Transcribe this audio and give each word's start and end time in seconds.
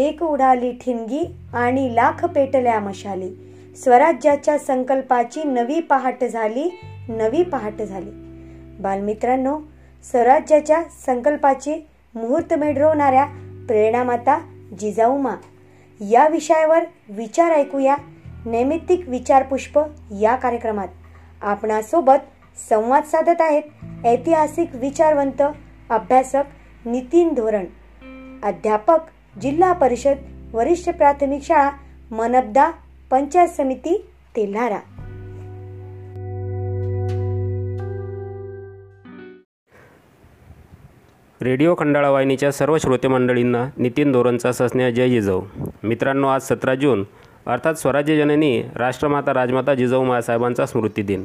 एक 0.00 0.22
उडाली 0.22 0.72
ठिणगी 0.72 1.34
आणि 1.54 1.94
लाख 1.94 2.24
पेटल्या 2.24 2.80
मशाली. 2.80 3.30
स्वराज्याच्या 3.76 4.58
संकल्पाची 4.58 5.44
नवी 5.44 5.80
पहाट 5.80 6.24
झाली 6.24 6.80
नवी 7.08 7.42
पहाट 7.42 7.82
झाली. 7.82 8.10
बालमित्रांनो 8.82 9.58
स्वराज्याच्या 10.10 10.82
संकल्पाची 11.06 11.74
मुहूर्त 12.14 12.52
रोवणाऱ्या 12.52 13.24
प्रेरणामाता 13.66 14.38
जिजाऊमा 14.78 15.34
या 16.00 16.28
विषयावर 16.28 16.84
विचार 17.08 17.50
ऐकूया. 17.50 17.96
नैमित्तिक 18.46 19.08
विचारपुष्प 19.08 19.80
या 20.20 20.36
कार्यक्रमात. 20.36 20.88
आपणासोबत 21.42 22.20
संवाद 22.68 23.02
साधत 23.02 23.40
आहेत 23.40 23.62
ऐतिहासिक 24.06 24.68
विचारवंत 24.74 25.42
अभ्यासक 25.90 26.42
नितीन 26.86 27.34
धोरण 27.34 27.64
अध्यापक 28.42 28.98
जिल्हा 29.42 29.72
परिषद 29.72 30.16
वरिष्ठ 30.52 30.90
प्राथमिक 30.90 31.42
शाळा 31.42 31.70
मनबदा 32.10 32.70
पंचायत 33.10 33.48
समिती 33.48 34.06
तेल्हारा 34.36 34.78
रेडिओ 41.42 41.74
खंडाळा 41.78 42.10
वाहिनीच्या 42.10 42.52
सर्व 42.52 42.78
श्रोते 42.78 43.08
मंडळींना 43.08 43.66
नितीन 43.78 44.12
दोरणचा 44.12 44.52
सस्नेह 44.52 44.88
जय 44.88 45.08
जिजाऊ. 45.08 45.40
मित्रांनो 45.82 46.28
आज 46.28 46.42
सतरा 46.42 46.74
जून 46.74 47.04
अर्थात 47.46 47.74
स्वराज्य 47.74 48.16
जननी 48.16 48.62
राष्ट्रमाता 48.76 49.34
राजमाता 49.34 49.74
जिजाऊ 49.74 50.04
मासाहेबांचा 50.04 50.66
स्मृती 50.66 51.02
दिन. 51.02 51.24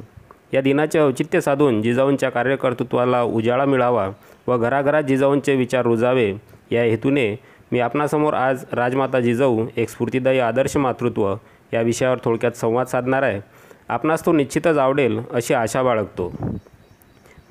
या 0.53 0.61
दिनाचे 0.61 0.99
औचित्य 0.99 1.41
साधून 1.41 1.81
जिजाऊंच्या 1.81 2.29
कार्यकर्तृत्वाला 2.29 3.23
उजाळा 3.23 3.65
मिळावा 3.65 4.09
व 4.47 4.57
घराघरात 4.57 5.03
जिजाऊंचे 5.03 5.55
विचार 5.55 5.81
रुजावे 5.81 6.33
या 6.71 6.83
हेतूने 6.83 7.35
मी 7.71 7.79
आपणासमोर 7.79 8.33
आज 8.33 8.63
राजमाता 8.73 9.19
जिजाऊ 9.19 9.65
एक 9.77 9.89
स्फूर्तिदायी 9.89 10.39
आदर्श 10.39 10.75
मातृत्व 10.77 11.33
या 11.73 11.81
विषयावर 11.81 12.17
थोडक्यात 12.23 12.57
संवाद 12.57 12.87
साधणार 12.87 13.23
आहे. 13.23 13.39
आपणास 13.89 14.25
तो 14.25 14.31
निश्चितच 14.31 14.77
आवडेल 14.77 15.19
अशी 15.33 15.53
आशा 15.53 15.83
बाळगतो. 15.83 16.31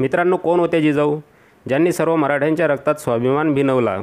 मित्रांनो 0.00 0.36
कोण 0.36 0.60
होते 0.60 0.80
जिजाऊ 0.82 1.18
ज्यांनी 1.66 1.92
सर्व 1.92 2.16
मराठ्यांच्या 2.16 2.66
रक्तात 2.68 2.94
स्वाभिमान 2.94 3.52
भिनवला 3.54 3.96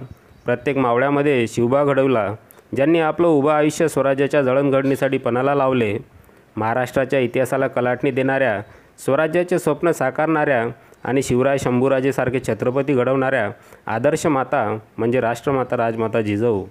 प्रत्येक 0.45 0.77
मावळ्यामध्ये 0.77 1.47
शिवबा 1.47 1.83
घडवला 1.83 2.27
ज्यांनी 2.75 2.99
आपलं 2.99 3.27
उभं 3.27 3.51
आयुष्य 3.51 3.87
स्वराज्याच्या 3.87 4.41
जळणघडणीसाठी 4.41 5.17
पणाला 5.17 5.55
लावले 5.55 5.97
महाराष्ट्राच्या 6.55 7.19
इतिहासाला 7.19 7.67
कलाटणी 7.67 8.11
देणाऱ्या 8.11 8.61
स्वराज्याचे 9.05 9.59
स्वप्न 9.59 9.91
साकारणाऱ्या 9.91 10.65
आणि 11.03 11.23
शिवराय 11.23 11.57
शंभूराजेसारखे 11.57 12.39
छत्रपती 12.47 12.93
घडवणाऱ्या 12.93 13.49
आदर्श 13.85 14.25
माता 14.25 14.65
म्हणजे 14.97 15.21
राष्ट्रमाता 15.21 15.77
राजमाता 15.77 16.21
जिजाऊ. 16.21 16.65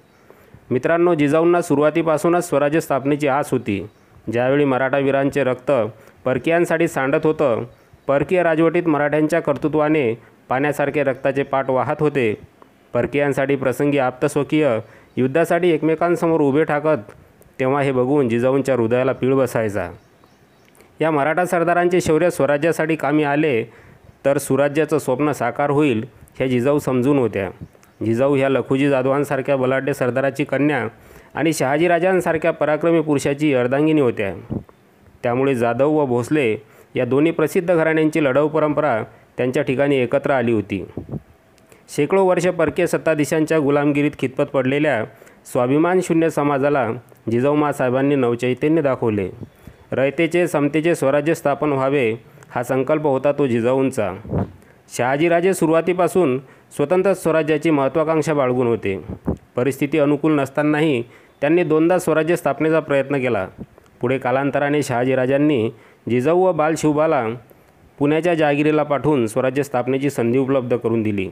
मित्रांनो 0.71 1.15
जिजाऊंना 1.15 1.63
सुरुवातीपासूनच 1.63 2.49
स्वराज्य 2.49 2.81
स्थापनेची 2.81 3.29
आस 3.29 3.51
होती. 3.51 3.87
ज्यावेळी 4.33 4.65
मराठावीरांचे 4.65 5.45
रक्त 5.45 5.73
परकीयांसाठी 6.25 6.89
सांडत 6.89 7.27
होतं 7.27 7.65
परकीय 8.07 8.43
राजवटीत 8.43 8.89
मराठ्यांच्या 8.89 9.41
कर्तृत्वाने 9.41 10.13
पाण्यासारखे 10.49 11.03
रक्ताचे 11.03 11.43
पाठ 11.43 11.71
वाहत 11.71 11.97
होते. 12.01 12.35
परकीयांसाठी 12.95 13.57
प्रसंगी 13.57 13.99
आप्तस्वकीय 13.99 14.79
युद्धासाठी 15.17 15.71
एकमेकांसमोर 15.71 16.41
उभे 16.41 16.65
ठाकत 16.65 17.11
तेव्हा 17.61 17.83
हे 17.83 17.93
बघून 17.93 18.29
जिजाऊंच्या 18.29 18.75
हृदयाला 18.75 19.13
पीळ 19.13 19.35
बसायचा. 19.35 19.91
या 21.01 21.11
मराठा 21.11 21.45
सरदारांचे 21.45 22.01
शौर्य 22.01 22.31
स्वराज्यासाठी 22.31 22.97
कामी 22.97 23.23
आले 23.23 23.63
तर 24.25 24.39
सुराज्याचं 24.39 24.99
स्वप्न 24.99 25.33
साकार 25.33 25.71
होईल 25.71 26.05
हे 26.41 26.49
जिजाऊ 26.49 26.79
समजून 26.79 27.19
होत्या. 27.19 27.51
जिजाऊ 28.05 28.37
ह्या 28.37 28.49
लखुजी 28.49 28.89
जाधवांसारख्या 28.89 29.57
बलाढ्य 29.57 29.93
सरदाराची 29.93 30.45
कन्या 30.45 30.89
आणि 31.35 31.53
शहाजीराजांसारख्या 31.53 32.51
पराक्रमी 32.51 33.01
पुरुषाची 33.01 33.55
अर्धांगिनी 33.55 34.01
होत्या. 34.01 34.35
त्यामुळे 35.23 35.55
जाधव 35.55 35.91
व 35.91 36.07
भोसले 36.07 36.57
या 36.95 37.05
दोन्ही 37.05 37.33
प्रसिद्ध 37.33 37.75
घराण्यांची 37.75 38.25
लढाऊ 38.25 38.49
परंपरा 38.49 39.03
त्यांच्या 39.37 39.63
ठिकाणी 39.63 39.97
एकत्र 39.97 40.31
आली 40.31 40.53
होती. 40.53 40.85
शेकडो 41.97 42.25
वर्ष 42.25 42.47
परकीय 42.47 42.87
सत्ताधीशांच्या 42.87 43.59
गुलामगिरीत 43.59 44.11
खितपत 44.19 44.45
पडलेल्या 44.45 45.05
स्वाभिमानशून्य 45.53 46.31
समाजाला 46.31 46.89
जिजाऊ 47.31 47.55
मासाहेबांनी 47.55 48.15
नवचैतन्य 48.15 48.83
दाखवले. 48.83 49.31
रयतेचे 49.93 50.49
समतेचे 50.49 50.95
स्वराज्य 50.95 51.35
स्थापन 51.35 51.73
व्हावे 51.73 52.15
हा 52.55 52.63
संकल्प 52.63 53.07
होता 53.07 53.33
तो 53.33 53.47
जिजाऊंचा. 53.47 54.13
शहाजीराजे 54.97 55.55
सुरुवातीपासून 55.55 56.39
स्वतंत्र 56.77 57.13
स्वराज्याची 57.15 57.71
महत्त्वाकांक्षा 57.71 58.35
बाळगून 58.35 58.67
होते. 58.67 59.05
परिस्थिती 59.57 59.99
अनुकूल 59.99 60.41
नसतानाही 60.41 61.03
त्यांनी 61.41 61.63
दोनदा 61.63 61.99
स्वराज्य 61.99 62.37
स्थापनेचा 62.37 62.81
प्रयत्न 62.81 63.17
केला. 63.17 63.47
पुढे 64.01 64.19
कालांतराने 64.19 64.83
शहाजीराजांनी 64.83 65.71
जिजाऊ 66.11 66.41
व 66.41 66.53
बालशिवबाला 66.53 67.27
पुण्याच्या 67.99 68.35
जहागिरीला 68.35 68.83
पाठवून 68.83 69.27
स्वराज्य 69.27 69.63
स्थापनेची 69.63 70.11
संधी 70.11 70.39
उपलब्ध 70.39 70.77
करून 70.77 71.03
दिली. 71.03 71.31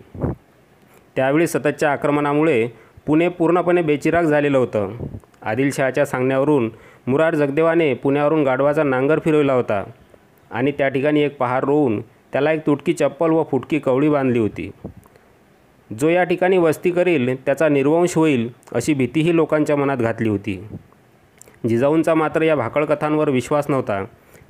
त्यावेळी 1.16 1.46
सततच्या 1.46 1.92
आक्रमणामुळे 1.92 2.68
पुणे 3.06 3.28
पूर्णपणे 3.28 3.82
बेचिराग 3.82 4.22
झालेलं 4.22 4.58
होतं. 4.58 4.90
आदिलशहाच्या 5.42 6.06
सांगण्यावरून 6.06 6.70
मुरार 7.06 7.34
जगदेवाने 7.34 7.94
पुण्यावरून 7.94 8.44
गाढवाचा 8.44 8.82
नांगर 8.82 9.18
फिरवला 9.24 9.52
होता. 9.52 9.84
आणि 10.50 10.72
त्या 10.72 10.88
ठिकाणी 10.88 11.20
एक 11.20 11.36
पहार 11.36 11.64
रोवून 11.64 12.00
त्याला 12.00 12.52
एक 12.52 12.60
तुटकी 12.66 12.92
चप्पल 12.92 13.30
व 13.30 13.44
फुटकी 13.50 13.78
कवळी 13.78 14.08
बांधली 14.08 14.38
होती. 14.38 14.70
जो 16.00 16.08
या 16.08 16.24
ठिकाणी 16.24 16.58
वस्ती 16.58 16.90
करील 16.90 17.44
त्याचा 17.44 17.68
निर्वंश 17.68 18.16
होईल 18.16 18.50
अशी 18.72 18.94
भीतीही 18.94 19.36
लोकांच्या 19.36 19.76
मनात 19.76 19.96
घातली 19.96 20.28
होती. 20.28 20.68
जिजाऊंचा 21.68 22.14
मात्र 22.14 22.42
या 22.42 22.56
भाकळ 22.56 22.84
कथांवर 22.84 23.30
विश्वास 23.30 23.66
नव्हता. 23.68 24.04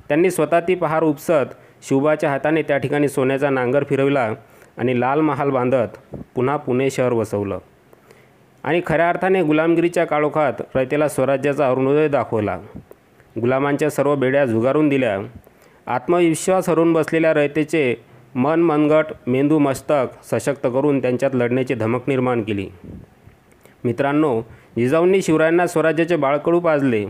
त्यांनी 0.07 0.31
स्वतः 0.31 0.59
ती 0.59 0.75
पहार 0.75 1.03
उपसत 1.03 1.53
शिवबाच्या 1.81 2.29
हाताने 2.29 2.61
त्या 2.61 2.77
ठिकाणी 2.77 3.07
सोन्याचा 3.07 3.49
नांगर 3.49 3.83
फिरविला 3.83 4.33
आणि 4.77 4.99
लाल 4.99 5.21
महाल 5.21 5.49
बांधत 5.49 6.15
पुन्हा 6.35 6.57
पुणे 6.57 6.89
शहर 6.89 7.13
वसवलं. 7.13 7.57
आणि 8.63 8.81
खऱ्या 8.85 9.09
अर्थाने 9.09 9.41
गुलामगिरीच्या 9.41 10.05
काळोखात 10.05 10.53
रयतेला 10.75 11.07
स्वराज्याचा 11.07 11.69
अरुणोदय 11.69 12.07
दाखवला. 12.07 12.59
गुलामांच्या 13.41 13.89
सर्व 13.89 14.15
बेड्या 14.15 14.45
झुगारून 14.45 14.89
दिल्या. 14.89 15.19
आत्मविश्वास 15.87 16.69
हरून 16.69 16.93
बसलेल्या 16.93 17.33
रयतेचे 17.33 17.95
मन 18.35 18.59
मनगट 18.59 19.05
मेंदू 19.27 19.59
मस्तक 19.59 20.25
सशक्त 20.31 20.67
करून 20.67 21.01
त्यांच्यात 21.01 21.31
लढण्याची 21.33 21.73
धमक 21.73 22.01
निर्माण 22.07 22.41
केली. 22.41 22.67
मित्रांनो 23.83 24.41
जिजाऊंनी 24.77 25.21
शिवरायांना 25.21 25.67
स्वराज्याचे 25.67 26.15
बाळकडू 26.15 26.59
पाजले 26.59 27.05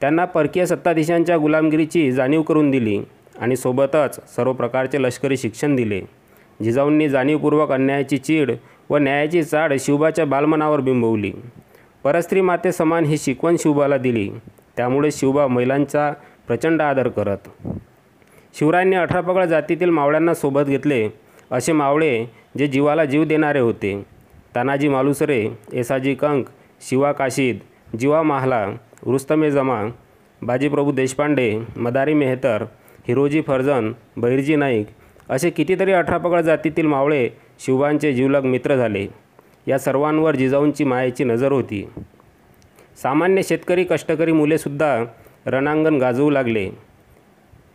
त्यांना 0.00 0.24
परकीय 0.24 0.66
सत्ताधीशांच्या 0.66 1.38
गुलामगिरीची 1.38 2.12
जाणीव 2.12 2.42
करून 2.42 2.70
दिली 2.70 3.00
आणि 3.38 3.56
सोबतच 3.56 4.34
सर्व 4.36 4.52
प्रकारचे 4.52 5.02
लष्करी 5.02 5.36
शिक्षण 5.36 5.76
दिले. 5.76 6.00
जिजाऊंनी 6.62 7.08
जाणीवपूर्वक 7.08 7.72
अन्यायाची 7.72 8.18
चीड 8.18 8.52
व 8.90 8.96
न्यायाची 8.96 9.42
चाड 9.42 9.72
शिवबाच्या 9.80 10.26
बालमनावर 10.26 10.80
बिंबवली. 10.80 11.32
परस्त्री 12.04 12.40
माते 12.40 12.72
समान 12.72 13.04
ही 13.04 13.18
शिकवण 13.18 13.56
शिवबाला 13.58 13.96
दिली. 13.96 14.30
त्यामुळे 14.76 15.10
शिवबा 15.12 15.46
महिलांचा 15.46 16.12
प्रचंड 16.46 16.82
आदर 16.82 17.08
करत. 17.08 17.48
शिवरायांनी 18.54 18.96
अठरा 18.96 19.20
पगळ 19.20 19.44
जातीतील 19.44 19.90
मावळ्यांना 19.90 20.34
सोबत 20.34 20.62
घेतले 20.66 21.08
असे 21.50 21.72
मावळे 21.72 22.26
जे 22.58 22.66
जीवाला 22.66 23.04
जीव 23.04 23.24
देणारे 23.24 23.58
होते. 23.58 24.02
तानाजी 24.54 24.88
मालुसरे 24.88 25.48
एसाजी 25.72 26.14
कंक 26.14 26.46
शिवा 26.80 27.12
काशीद 27.12 27.58
जीवा 27.98 28.22
महाला 28.22 28.64
रुस्तमे 29.06 29.50
जमा 29.50 29.84
बाजीप्रभू 30.42 30.92
देशपांडे 30.92 31.60
मदारी 31.76 32.14
मेहतर 32.14 32.64
हिरोजी 33.08 33.42
फर्जन 33.42 33.92
बहिरजी 34.16 34.56
नाईक 34.56 34.86
असे 35.28 35.50
कितीतरी 35.50 35.92
अठरापकड 35.92 36.40
जातीतील 36.40 36.86
मावळे 36.86 37.28
शिवबांचे 37.60 38.12
जीवलग 38.12 38.44
मित्र 38.44 38.76
झाले. 38.76 39.06
या 39.66 39.78
सर्वांवर 39.78 40.36
जिजाऊंची 40.36 40.84
मायेची 40.84 41.24
नजर 41.24 41.52
होती. 41.52 41.88
सामान्य 43.02 43.42
शेतकरी 43.42 43.84
कष्टकरी 43.84 44.32
मुलेसुद्धा 44.32 45.04
रणांगण 45.46 45.96
गाजवू 45.96 46.30
लागले. 46.30 46.70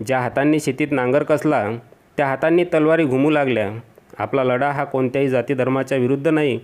ज्या 0.07 0.19
हातांनी 0.19 0.59
शेतीत 0.59 0.87
नांगर 0.91 1.23
कसला 1.23 1.69
त्या 2.17 2.27
हातांनी 2.27 2.63
तलवारी 2.63 3.05
घुमू 3.05 3.29
लागल्या. 3.29 3.69
आपला 4.17 4.43
लढा 4.43 4.69
हा 4.71 4.83
कोणत्याही 4.83 5.29
जाती 5.29 5.53
धर्माच्या 5.53 5.97
विरुद्ध 5.97 6.27
नाही 6.27 6.59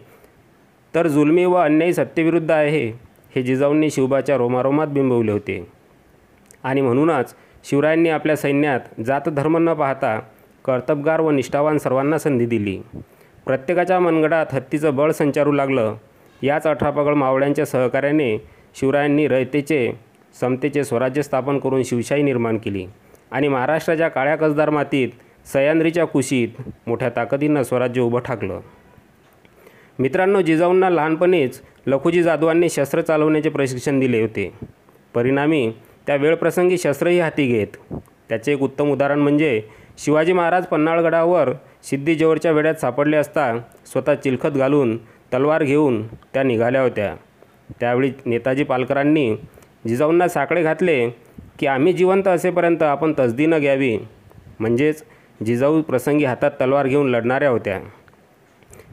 तर 0.96 1.07
जुलमी 1.07 1.46
व 1.46 1.54
अन्यायी 1.54 1.94
सत्तेविरुद्ध 1.94 2.52
आहे 2.52 2.88
हे 3.36 3.44
जिजाऊंनी 3.44 3.90
शिवबाच्या 3.90 4.38
रोमारोमात 4.38 4.88
बिंबवले 4.88 5.31
होते. 5.31 5.68
आणि 6.63 6.81
म्हणूनच 6.81 7.36
शिवरायांनी 7.63 8.10
आपल्या 8.10 8.36
सैन्यात 8.36 9.02
जात 9.06 9.30
धर्म 9.30 9.57
न 9.57 9.74
पाहता 9.74 10.19
कर्तबगार 10.66 11.22
व 11.22 11.31
निष्ठावान 11.31 11.78
सर्वांना 11.78 12.18
संधी 12.18 12.46
दिली. 12.46 12.80
प्रत्येकाच्या 13.46 14.00
मनगडात 14.00 14.46
हत्तीचं 14.52 14.96
बळ 14.96 15.12
संचारू 15.12 15.52
लागलं. 15.52 15.96
याच 16.42 16.68
अठरापगड 16.68 17.13
मावळ्यांच्या 17.13 17.66
सहकार्याने 17.66 18.38
शिवरायांनी 18.75 19.28
रयतेचे 19.28 19.92
समतेचे 20.41 20.83
स्वराज्य 20.83 21.21
स्थापन 21.21 21.59
करून 21.59 21.83
शिवशाही 21.83 22.23
निर्माण 22.23 22.57
केली. 22.57 22.85
आणि 23.31 23.47
महाराष्ट्राच्या 23.47 24.07
काळ्या 24.07 24.35
कसदार 24.35 24.69
मातीत 24.69 25.09
सह्याद्रीच्या 25.53 26.05
कुशीत 26.05 26.61
मोठ्या 26.87 27.09
ताकदीनं 27.09 27.63
स्वराज्य 27.63 28.01
उभं 28.01 28.19
ठाकलं. 28.19 28.59
मित्रांनो 29.99 30.41
जिजाऊंना 30.41 30.89
लहानपणीच 30.89 31.61
लखुजी 31.87 32.23
जाधवांनी 32.23 32.69
शस्त्र 32.69 33.01
चालवण्याचे 33.01 33.49
प्रशिक्षण 33.49 33.99
दिले 33.99 34.21
होते. 34.21 34.51
परिणामी 35.13 35.71
त्या 36.07 36.15
वेळप्रसंगी 36.15 36.77
शस्त्रही 36.77 37.19
हाती 37.19 37.45
घेत. 37.47 37.95
त्याचे 38.29 38.53
एक 38.53 38.61
उत्तम 38.61 38.91
उदाहरण 38.91 39.19
म्हणजे 39.19 39.61
शिवाजी 39.97 40.33
महाराज 40.33 40.65
पन्हाळगडावर 40.65 41.49
सिद्धीजवळच्या 41.83 42.51
वेड्यात 42.51 42.75
सापडले 42.75 43.17
असता 43.17 43.59
स्वतः 43.85 44.15
चिलखत 44.15 44.47
घालून 44.47 44.97
तलवार 44.97 45.63
घेऊन 45.63 46.07
त्या 46.07 46.43
निघाल्या 46.43 46.81
होत्या. 46.81 47.15
त्यावेळी 47.79 48.11
नेताजी 48.25 48.63
पालकरांनी 48.63 49.35
जिजाऊंना 49.87 50.27
साकडे 50.27 50.63
घातले 50.63 51.09
की 51.59 51.67
आम्ही 51.67 51.93
जिवंत 51.93 52.27
असेपर्यंत 52.27 52.83
आपण 52.83 53.13
तसदी 53.19 53.45
न 53.45 53.57
घ्यावी. 53.59 53.97
म्हणजेच 54.59 55.03
जिजाऊ 55.45 55.81
प्रसंगी 55.81 56.25
हातात 56.25 56.51
तलवार 56.51 56.87
घेऊन 56.87 57.09
लढणाऱ्या 57.09 57.49
होत्या. 57.49 57.79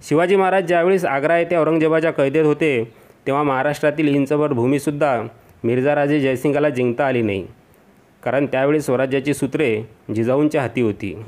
शिवाजी 0.02 0.36
महाराज 0.36 0.64
ज्यावेळेस 0.64 1.04
आग्रा 1.04 1.38
येथे 1.38 1.56
औरंगजेबाच्या 1.56 2.10
कैदेत 2.10 2.44
होते 2.44 2.92
तेव्हा 3.26 3.42
महाराष्ट्रातील 3.42 4.14
इंचभर 4.14 4.52
भूमीसुद्धा 4.52 5.22
मिर्झाराजे 5.64 6.20
जयसिंगाला 6.20 6.68
जिंकता 6.68 7.06
आली 7.06 7.22
नाही. 7.22 7.46
कारण 8.22 8.46
त्यावेळी 8.46 8.80
स्वराज्याची 8.80 9.34
सूत्रे 9.34 9.82
जिजाऊंच्या 10.14 10.62
हाती 10.62 10.80
होती. 10.80 11.24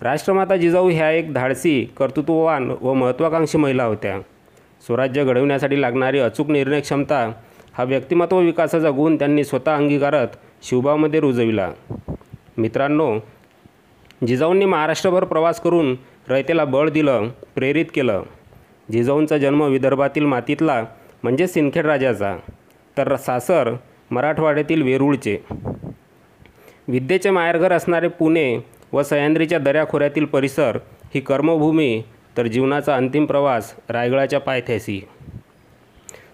राष्ट्रमाता 0.00 0.56
जिजाऊ 0.56 0.88
ह्या 0.88 1.10
एक 1.10 1.34
धाडसी 1.34 1.84
कर्तृत्ववान 1.98 2.70
व 2.80 2.92
महत्त्वाकांक्षी 2.94 3.58
महिला 3.58 3.84
होत्या. 3.84 4.20
स्वराज्य 4.86 5.24
घडवण्यासाठी 5.24 5.80
लागणारी 5.80 6.18
अचूक 6.18 6.50
निर्णय 6.50 6.80
क्षमता 6.80 7.32
हा 7.72 7.84
व्यक्तिमत्व 7.84 8.38
विकासाचा 8.38 8.90
गुण 8.90 9.16
त्यांनी 9.16 9.44
स्वतः 9.44 9.76
अंगीकारत 9.76 10.28
शिवबामध्ये 10.62 11.20
रुजविला. 11.20 11.72
मित्रांनो 12.58 13.18
जिजाऊंनी 14.26 14.64
महाराष्ट्रभर 14.64 15.24
प्रवास 15.24 15.60
करून 15.60 15.96
रयतेला 16.28 16.64
बळ 16.64 16.90
दिलं 16.90 17.28
प्रेरित 17.54 17.86
केलं. 17.94 18.22
जिजाऊंचा 18.92 19.38
जन्म 19.38 19.62
विदर्भातील 19.62 20.24
मातीतला 20.24 20.84
म्हणजे 21.22 21.46
सिंदखेड 21.46 21.86
राजाचा. 21.86 22.36
तर 22.98 23.16
सासर 23.16 23.74
मराठवाड्यातील 24.10 24.82
वेरूळचे. 24.82 25.38
विद्येचे 26.88 27.30
माहेरघर 27.30 27.72
असणारे 27.72 28.08
पुणे 28.08 28.58
व 28.92 29.02
सह्याद्रीच्या 29.02 29.58
दऱ्याखोऱ्यातील 29.58 30.24
परिसर 30.24 30.78
ही 31.14 31.20
कर्मभूमी 31.20 32.02
तर 32.36 32.46
जीवनाचा 32.46 32.96
अंतिम 32.96 33.24
प्रवास 33.24 33.74
रायगडाच्या 33.88 34.40
पायथ्याशी. 34.40 35.00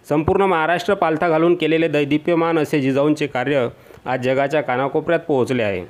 संपूर्ण 0.08 0.42
महाराष्ट्र 0.42 0.94
पालथा 0.94 1.28
घालून 1.28 1.54
केलेले 1.54 1.88
दैदिप्यमान 1.88 2.58
असे 2.58 2.80
जिजाऊंचे 2.80 3.26
कार्य 3.26 3.68
आज 4.04 4.20
जगाच्या 4.20 4.60
कानाकोपऱ्यात 4.60 5.20
पोहोचले 5.20 5.62
आहे. 5.62 5.84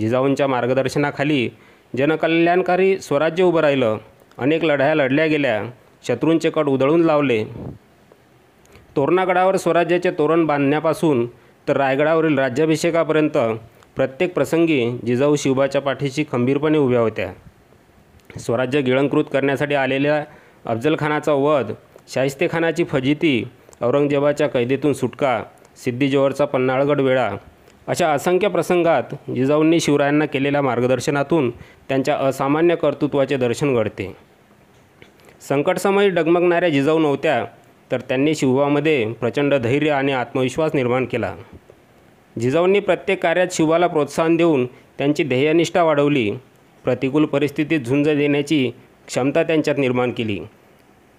जिजाऊंच्या 0.00 0.46
मार्गदर्शनाखाली 0.46 1.50
जनकल्याणकारी 1.96 2.98
स्वराज्य 2.98 3.44
उभं 3.44 3.60
राहिलं. 3.60 3.96
अनेक 4.38 4.64
लढाया 4.64 4.94
लढल्या 4.94 5.26
गेल्या. 5.26 5.62
शत्रूंचे 6.06 6.50
कट 6.50 6.66
उधळून 6.66 7.00
लावले. 7.00 7.44
तोरणागडावर 8.96 9.56
स्वराज्याचे 9.56 10.10
तोरण 10.10 10.46
बांधण्यापासून 10.46 11.26
तर 11.68 11.76
रायगडावरील 11.76 12.38
राज्याभिषेकापर्यंत 12.38 13.38
प्रत्येक 13.96 14.34
प्रसंगी 14.34 14.98
जिजाऊ 15.06 15.36
शिवबाच्या 15.36 15.80
पाठीशी 15.80 16.24
खंबीरपणे 16.32 16.78
उभ्या 16.78 17.00
होत्या. 17.00 17.32
स्वराज्य 18.38 18.80
गिळंकृत 18.80 19.24
करण्यासाठी 19.32 19.74
आलेल्या 19.74 20.24
अफजलखानाचा 20.66 21.32
वध 21.32 21.72
शाहिस्तेखानाची 22.14 22.84
फजिती 22.84 23.44
औरंगजेबाच्या 23.82 24.48
कैदेतून 24.48 24.92
सुटका 24.92 25.42
सिद्धीजवळचा 25.84 26.44
पन्हाळगड 26.44 27.00
वेळा 27.00 27.30
अशा 27.86 28.10
असंख्य 28.12 28.48
प्रसंगात 28.48 29.14
जिजाऊंनी 29.34 29.80
शिवरायांना 29.80 30.26
केलेल्या 30.26 30.62
मार्गदर्शनातून 30.62 31.50
त्यांच्या 31.88 32.16
असामान्य 32.16 32.76
कर्तृत्वाचे 32.76 33.36
दर्शन 33.36 33.74
घडते. 33.74 34.16
संकटसमयी 35.48 36.08
डगमगणाऱ्या 36.08 36.68
जिजाऊ 36.68 36.98
नव्हत्या 36.98 37.44
तर 37.92 38.00
त्यांनी 38.00 38.34
शिवबामध्ये 38.34 39.12
प्रचंड 39.12 39.54
धैर्य 39.54 39.90
आणि 39.90 40.12
आत्मविश्वास 40.12 40.74
निर्माण 40.74 41.04
केला. 41.04 41.34
जिजाऊंनी 42.40 42.80
प्रत्येक 42.80 43.22
कार्यात 43.22 43.46
शिवाला 43.52 43.86
प्रोत्साहन 43.86 44.36
देऊन 44.36 44.66
त्यांची 44.66 45.24
ध्येयनिष्ठा 45.24 45.82
वाढवली 45.82 46.30
प्रतिकूल 46.84 47.24
परिस्थितीत 47.24 47.80
झुंज 47.80 48.08
देण्याची 48.08 48.70
क्षमता 49.06 49.42
त्यांच्यात 49.42 49.78
निर्माण 49.78 50.10
केली. 50.10 50.40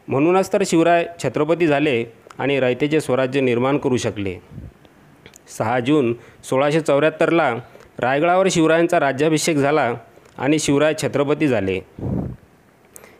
म्हणूनच 0.09 0.53
तर 0.53 0.63
शिवराय 0.65 1.06
छत्रपती 1.23 1.67
झाले 1.67 2.03
आणि 2.38 2.59
रयतेचे 2.59 3.01
स्वराज्य 3.01 3.41
निर्माण 3.41 3.77
करू 3.77 3.97
शकले. 3.97 4.35
सहा 5.57 5.79
जून 5.79 6.13
सोळाशे 6.44 6.81
चौऱ्याहत्तरला 6.81 7.56
रायगडावर 8.00 8.47
शिवरायांचा 8.51 9.00
राज्याभिषेक 9.00 9.57
झाला 9.57 9.94
आणि 10.38 10.59
शिवराय 10.59 10.94
छत्रपती 11.03 11.47
झाले. 11.47 11.79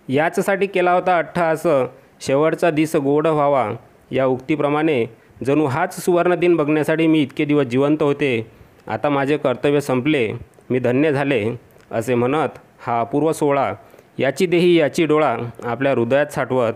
याचसाठी 0.10 0.66
केला 0.66 0.92
होता 0.92 1.18
अठ्ठा 1.18 1.46
असं 1.46 1.86
शेवटचा 2.22 2.72
दिस 2.72 2.96
गोड 2.96 3.28
व्हावा 3.28 3.72
या 4.12 4.26
उक्तीप्रमाणे 4.26 5.06
जणू 5.46 5.66
हाच 5.66 6.06
सुवर्ण 6.06 6.36
दिन 6.36 6.56
बघण्यासाठी 6.56 7.08
मी 7.08 7.22
इतके 7.22 7.46
दिवस 7.46 7.66
जिवंत 7.66 8.04
होते. 8.04 8.52
आता 8.88 9.10
माझे 9.10 9.38
कर्तव्य 9.38 9.82
संपले. 9.82 10.32
मी 10.70 10.80
धन्य 10.80 11.12
झाले 11.12 11.46
असे 11.92 12.16
म्हणत 12.16 12.58
हा 12.80 13.00
अपूर्व 13.00 13.32
सोहळा 13.32 13.74
याची 14.20 14.46
देही 14.46 14.76
याची 14.76 15.06
डोळा 15.06 15.36
आपल्या 15.64 15.92
हृदयात 15.92 16.26
साठवत 16.26 16.74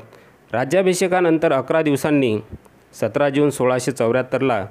राज्याभिषेकानंतर 0.54 1.51
अकरा 1.51 1.81
दिवसांनी 1.81 2.38
सतरा 2.94 3.30
जून 3.30 3.50
सोळाशे 3.50 3.92
चौऱ्याहत्तरला 3.92 4.66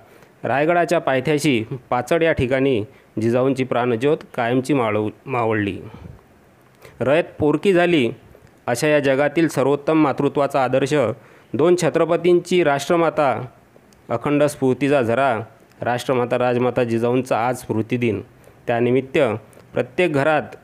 रायगडाच्या 0.44 0.98
पायथ्याशी 0.98 1.64
पाचड 1.90 2.22
या 2.22 2.32
ठिकाणी 2.32 2.82
जिजाऊंची 3.20 3.64
प्राणज्योत 3.64 4.18
कायमची 4.34 4.74
माळव 4.74 5.08
मावळली. 5.26 5.80
रयत 7.00 7.24
पोरकी 7.38 7.72
झाली 7.72 8.10
अशा 8.66 8.88
या 8.88 9.00
जगातील 9.00 9.48
सर्वोत्तम 9.48 10.02
मातृत्वाचा 10.02 10.64
आदर्श 10.64 10.94
दोन 11.54 11.76
छत्रपतींची 11.82 12.64
राष्ट्रमाता 12.64 13.42
अखंड 14.08 14.42
स्फूर्तीचा 14.42 15.02
झरा 15.02 15.38
राष्ट्रमाता 15.80 16.38
राजमाता 16.38 16.84
जिजाऊंचा 16.84 17.46
आज 17.48 17.56
स्मृतिदिन 17.56 18.20
त्यानिमित्त 18.66 19.18
प्रत्येक 19.72 20.12
घरात 20.12 20.56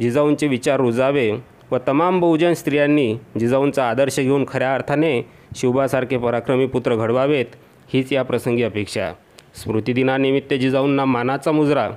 जिजाऊंचे 0.00 0.46
विचार 0.46 0.80
रुजावे 0.80 1.30
व 1.74 1.78
तमाम 1.88 2.20
बहुजन 2.20 2.52
स्त्रियांनी 2.52 3.16
जिजाऊंचा 3.40 3.88
आदर्श 3.90 4.20
घेऊन 4.20 4.44
खऱ्या 4.48 4.74
अर्थाने 4.74 5.26
शिवबासारखे 5.56 6.16
पराक्रमी 6.16 6.66
पुत्र 6.66 6.96
घडवावेत 6.96 7.46
हीच 7.92 8.12
या 8.12 8.22
प्रसंगी 8.22 8.62
अपेक्षा 8.62 9.12
स्मृतिदिनानिमित्त 9.54 10.54
जिजाऊंना 10.54 11.04
मानाचा 11.04 11.52
मुजरा. 11.52 11.90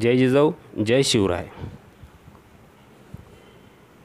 जय 0.00 0.16
जिजाऊ 0.16 0.50
जय 0.86 1.02
शिवराय. 1.02 1.46